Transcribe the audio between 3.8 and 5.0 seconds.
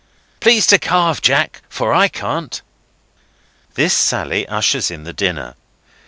sally ushers